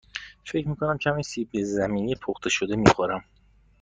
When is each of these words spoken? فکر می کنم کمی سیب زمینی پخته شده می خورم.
فکر 0.45 0.67
می 0.67 0.75
کنم 0.75 0.97
کمی 0.97 1.23
سیب 1.23 1.49
زمینی 1.63 2.15
پخته 2.15 2.49
شده 2.49 2.75
می 2.75 2.85
خورم. 2.89 3.23